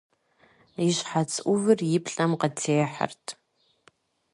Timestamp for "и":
0.87-0.89, 1.97-1.99